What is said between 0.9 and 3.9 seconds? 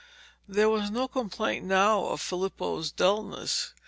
complaint now of Filippo's dullness.